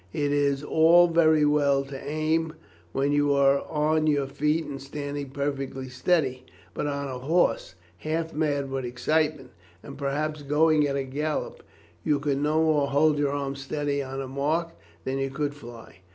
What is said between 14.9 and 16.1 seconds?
than you could fly.